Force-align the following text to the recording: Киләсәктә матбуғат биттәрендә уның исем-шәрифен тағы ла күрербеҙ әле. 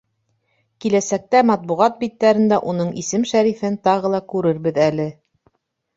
Киләсәктә 0.85 1.41
матбуғат 1.49 1.99
биттәрендә 2.01 2.61
уның 2.73 2.91
исем-шәрифен 3.03 3.81
тағы 3.89 4.15
ла 4.15 4.23
күрербеҙ 4.33 4.85
әле. 4.91 5.11